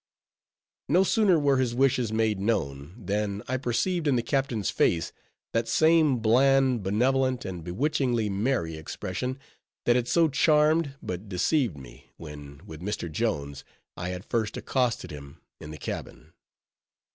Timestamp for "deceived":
11.29-11.77